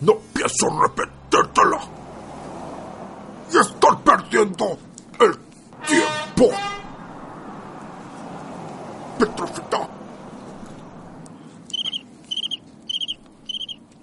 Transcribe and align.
No 0.00 0.14
pienso 0.32 0.68
repetírtela. 0.80 1.80
Y 3.52 3.58
estoy 3.58 3.96
perdiendo 4.04 4.78
el 5.18 5.38
tiempo. 5.86 6.54
Petrofita. 9.18 9.88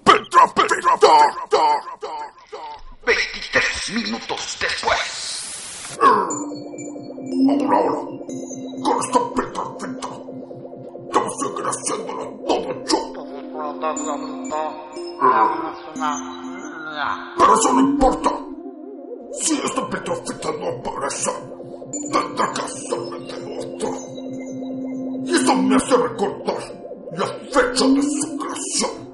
Petrofita. 0.04 1.08
23 3.06 3.90
minutos 3.94 4.58
después. 4.60 4.95
Pero 17.38 17.54
eso 17.54 17.72
no 17.72 17.80
importa. 17.80 18.30
Si 19.40 19.54
esta 19.54 19.88
Petrofita 19.88 20.50
no 20.52 20.68
aparece, 20.68 21.30
tendré 22.12 22.46
que 22.54 22.60
hacerme 22.62 23.18
de 23.20 23.34
otro. 23.58 23.90
Y 25.26 25.34
eso 25.34 25.54
me 25.56 25.76
hace 25.76 25.96
recordar 25.96 26.56
la 27.16 27.26
fecha 27.26 27.86
de 27.86 28.02
su 28.02 28.38
creación. 28.38 29.06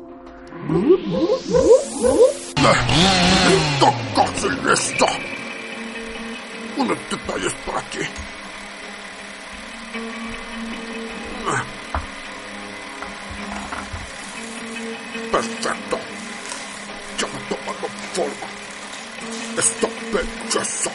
Está 3.52 3.90
casi 4.14 4.48
lista. 4.64 5.06
Unos 6.76 6.98
detalles 7.10 7.52
para 7.66 7.80
ti. 7.90 7.98
Perfecto. 15.32 15.98
Ya 17.18 17.26
me 17.26 17.40
tomando 17.48 17.88
forma. 18.14 18.46
Esta 19.58 19.88
belleza. 20.12 20.90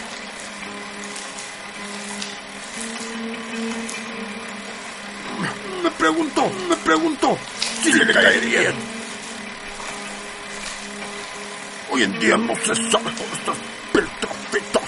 Me 5.84 5.92
pregunto, 5.92 6.52
me 6.70 6.76
pregunto 6.78 7.38
si 8.18 8.24
le 8.24 8.24
caería 8.24 8.60
bien. 8.62 8.76
Hoy 11.92 12.04
en 12.04 12.20
día 12.20 12.38
no 12.38 12.56
se 12.56 12.76
sabe 12.76 13.06
con 13.06 13.26
estas 13.34 13.58
petrofitas. 13.94 14.84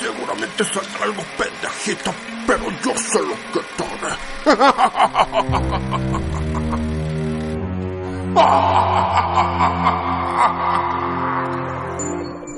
Seguramente 0.00 0.64
saldrá 0.64 1.04
algo 1.04 1.22
pendejito, 1.38 2.14
pero 2.46 2.70
yo 2.84 2.96
sé 2.96 3.20
lo 3.20 3.36
que 3.52 3.60
tarde. 3.76 4.16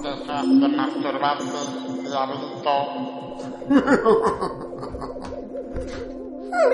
Deja 0.02 0.42
de 0.42 0.68
masturbarte, 0.68 1.58
diablito. 2.02 2.74
De 6.64 6.70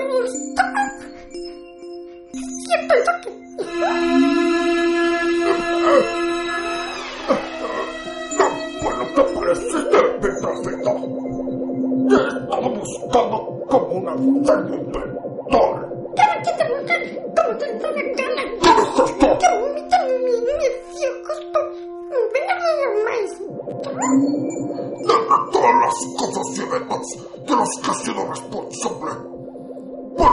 todas 25.51 25.75
las 25.81 25.95
cosas 26.17 26.57
y 26.57 26.61
eventos 26.61 27.07
de 27.45 27.55
los 27.55 27.69
que 27.81 27.91
he 27.91 28.05
sido 28.05 28.21
responsable. 28.29 29.40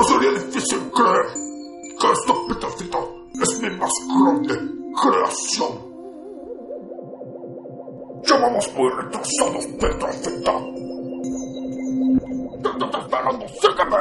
Sería 0.06 0.30
difícil 0.30 0.78
creer 0.92 1.26
que 1.98 2.06
esta 2.12 2.34
Petrofita 2.48 2.98
es 3.42 3.60
mi 3.60 3.70
más 3.70 3.92
grande 4.06 4.54
creación. 5.02 5.72
Ya 8.24 8.36
vamos 8.38 8.72
muy 8.76 8.90
retrasados, 8.90 9.66
Petrofita. 9.80 10.52
Te 12.62 12.68
estoy 12.68 13.00
esperando, 13.00 13.46
sígueme. 13.60 13.98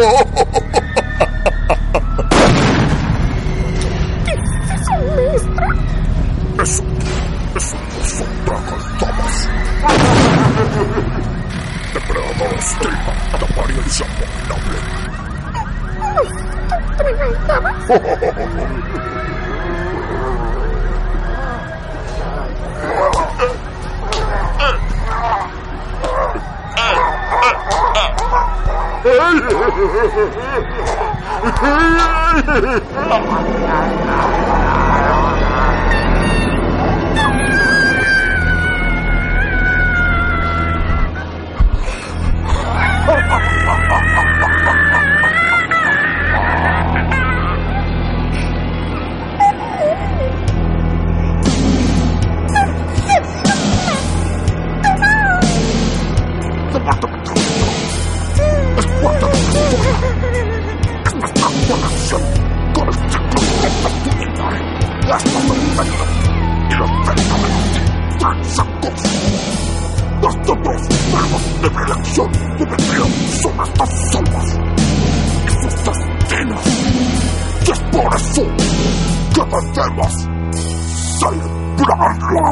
Oh, 0.00 0.04
oh, 0.06 0.32
oh, 0.36 0.52
oh. 0.54 0.67
¡No 29.48 29.56
Nosotros 70.20 70.82
vamos 71.12 71.42
de 71.62 71.68
relación, 71.68 72.32
de 72.32 72.64
relación, 72.64 73.10
somos 73.40 73.70
dos 73.74 73.90
somos. 74.12 74.46
Esos 75.46 75.74
destinos. 75.84 76.64
Y 77.66 77.70
es 77.70 77.80
por 77.92 78.14
eso 78.14 78.44
que 79.34 79.42
debemos 79.74 80.14
celebrarla. 81.18 82.48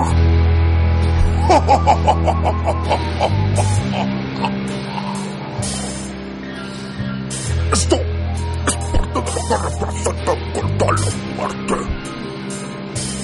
Parte 9.48 9.68
de 9.76 9.86
lo 9.86 9.86
que 9.86 9.86
representa 9.86 10.32
contra 10.52 10.86
la 10.86 11.36
muerte. 11.36 11.74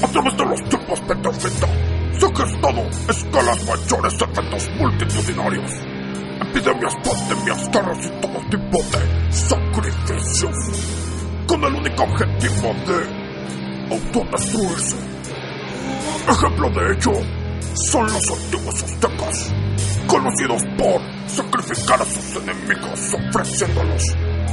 A 0.02 0.06
través 0.08 0.36
de 0.36 0.44
los 0.44 0.68
tiempos 0.68 1.00
Petafeta 1.00 1.66
se 2.18 2.26
han 2.26 2.36
gestado 2.36 2.82
escalas 3.08 3.66
mayores 3.66 4.14
eventos 4.20 4.70
multitudinarios, 4.78 5.72
epidemias, 6.40 6.94
pandemias, 7.04 7.70
guerras 7.70 7.98
y 8.06 8.10
todo 8.20 8.38
tipo 8.50 8.78
de 8.78 9.32
sacrificios, 9.32 10.56
con 11.46 11.64
el 11.64 11.74
único 11.74 12.02
objetivo 12.02 12.74
de 12.86 13.94
autodestruirse. 13.94 14.96
Ejemplo 16.28 16.70
de 16.70 16.92
ello 16.94 17.12
son 17.74 18.06
los 18.06 18.30
antiguos 18.30 18.82
aztecas, 18.82 19.52
conocidos 20.06 20.62
por 20.78 21.00
sacrificar 21.26 22.02
a 22.02 22.04
sus 22.04 22.36
enemigos 22.36 23.14
ofreciéndolos 23.14 24.02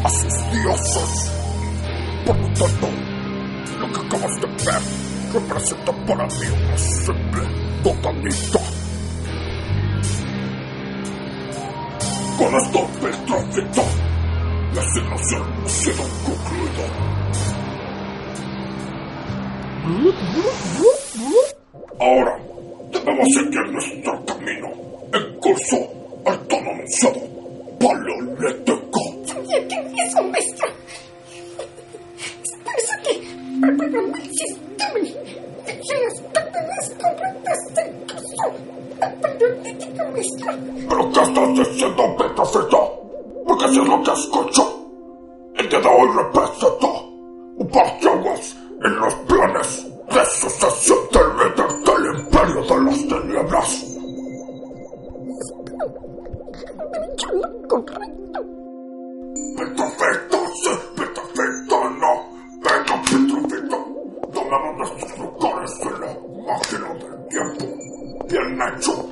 a 0.04 0.10
sus 0.10 0.52
dioses. 0.52 1.39
Por 2.60 2.70
lo 3.80 3.88
que 3.94 4.00
acabas 4.06 4.36
de 4.42 4.48
ver 4.48 4.82
representa 5.32 5.92
para 6.06 6.26
mí 6.26 6.46
una 6.66 6.78
simple 6.78 7.42
botanita. 7.82 8.60
Con 12.38 12.56
esta 12.56 12.80
petrofita, 13.00 13.84
la 14.74 14.82
asignación 14.82 15.44
ha 15.64 15.70
sido 15.70 16.04
concluida. 16.26 16.86
Ahora, 22.02 22.38
debemos 22.92 23.28
seguir 23.36 23.72
nuestro 23.72 24.26
camino 24.26 24.68
en 25.14 25.40
curso 25.40 25.78
al 26.26 26.48
tan 26.48 26.68
anunciado 26.68 27.22
paleolítico. 27.80 28.19
Un 47.58 47.68
parteaguas 47.70 48.56
en 48.84 49.00
los 49.00 49.14
planes 49.16 49.86
de 50.08 50.26
sucesión 50.26 51.00
del 51.12 51.28
líder 51.38 51.72
del 51.86 52.04
Imperio 52.20 52.62
de 52.64 52.84
las 52.84 52.98
Tinieblas. 52.98 53.70
Sí, 57.18 57.28
no. 62.00 62.14
Venga, 62.62 62.96
nuestros 64.78 65.12
en 65.82 66.02
la 66.02 66.10
máquina 66.48 66.90
del 66.94 67.28
tiempo. 67.28 67.66
Bien 68.30 68.62
hecho. 68.62 69.09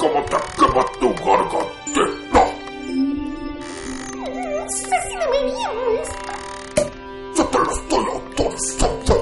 Cómo 0.00 0.24
te 0.24 0.36
quema 0.56 0.84
tu 0.98 1.08
gargantita. 1.24 2.42
Yo 7.36 7.44
te 7.46 7.58
lo 7.58 7.70
estoy 7.70 8.04
autorizando. 8.14 9.14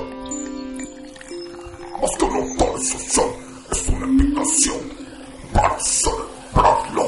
Más 2.00 2.12
que 2.16 2.24
una 2.24 2.38
autorización, 2.38 3.30
es 3.72 3.88
una 3.88 4.06
invitación 4.06 4.80
para 5.52 5.76
celebrarlo. 5.80 7.04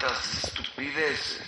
tantas 0.05 0.43
estupideces. 0.43 1.41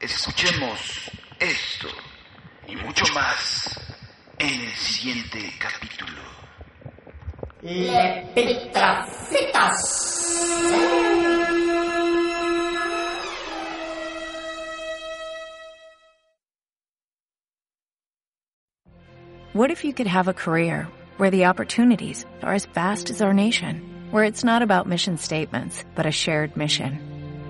Escuchemos 0.00 1.10
esto 1.38 1.88
y 2.66 2.76
mucho 2.76 3.04
más 3.14 3.78
en 4.38 4.60
el 4.60 4.72
siguiente 4.72 5.52
capítulo. 5.58 6.22
Le 7.62 8.26
Pitrafitas. 8.34 10.10
What 19.52 19.70
if 19.70 19.84
you 19.84 19.92
could 19.92 20.06
have 20.06 20.28
a 20.28 20.32
career 20.32 20.86
where 21.18 21.30
the 21.30 21.46
opportunities 21.46 22.24
are 22.42 22.54
as 22.54 22.66
vast 22.66 23.10
as 23.10 23.20
our 23.20 23.34
nation, 23.34 23.89
where 24.12 24.24
it's 24.24 24.44
not 24.44 24.62
about 24.62 24.86
mission 24.86 25.16
statements, 25.16 25.82
but 25.96 26.06
a 26.06 26.12
shared 26.12 26.56
mission? 26.56 27.00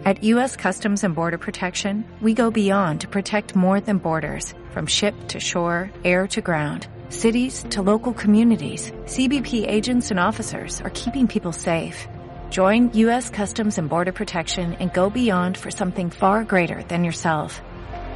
At 0.07 0.25
U.S. 0.25 0.57
Customs 0.57 1.05
and 1.05 1.15
Border 1.15 1.37
Protection, 1.37 2.07
we 2.23 2.33
go 2.33 2.51
beyond 2.51 3.03
to 3.03 3.09
protect 3.09 3.55
more 3.55 3.83
than 3.83 3.99
borders, 3.99 4.55
from 4.71 4.87
ship 4.87 5.15
to 5.29 5.39
shore, 5.39 5.91
air 6.05 6.27
to 6.29 6.41
ground, 6.41 6.87
cities 7.11 7.67
to 7.71 7.83
local 7.83 8.15
communities. 8.15 8.93
CBP 9.05 9.69
agents 9.69 10.11
and 10.11 10.19
officers 10.19 10.81
are 10.81 10.91
keeping 10.91 11.29
people 11.29 11.53
safe. 11.53 12.09
Join 12.49 12.91
U.S. 12.95 13.29
Customs 13.29 13.77
and 13.77 13.91
Border 13.91 14.13
Protection 14.13 14.73
and 14.81 14.91
go 14.91 15.11
beyond 15.11 15.59
for 15.59 15.71
something 15.71 16.09
far 16.09 16.45
greater 16.45 16.83
than 16.85 17.05
yourself. 17.05 17.61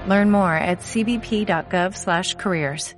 Learn 0.08 0.30
more 0.30 0.54
at 0.54 0.80
cbp.gov/careers. 0.80 2.94